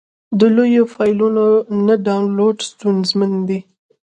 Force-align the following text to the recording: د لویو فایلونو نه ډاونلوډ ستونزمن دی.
د 0.39 0.41
لویو 0.55 0.83
فایلونو 0.93 1.45
نه 1.85 1.95
ډاونلوډ 2.05 2.57
ستونزمن 2.71 3.31
دی. 3.47 3.59